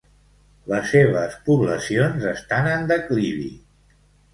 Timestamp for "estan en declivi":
2.33-3.51